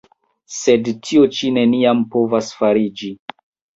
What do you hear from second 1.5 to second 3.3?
neniam povas fariĝi!